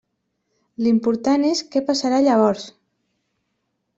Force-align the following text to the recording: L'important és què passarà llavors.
L'important 0.85 1.43
és 1.51 1.61
què 1.75 1.83
passarà 1.91 2.23
llavors. 2.27 2.65